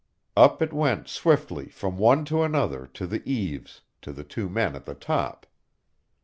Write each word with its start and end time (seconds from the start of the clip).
Up 0.35 0.63
it 0.63 0.73
went 0.73 1.07
swiftly 1.07 1.67
from 1.67 1.99
one 1.99 2.25
to 2.25 2.41
another, 2.41 2.87
to 2.87 3.05
the 3.05 3.21
eaves, 3.23 3.81
to 4.01 4.11
the 4.11 4.23
two 4.23 4.49
men 4.49 4.75
at 4.75 4.85
the 4.85 4.95
top. 4.95 5.45